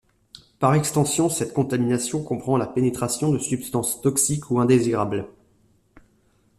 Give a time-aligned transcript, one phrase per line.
[0.57, 5.27] Par extension, cette contamination comprend la pénétration de substances toxiques ou indésirables.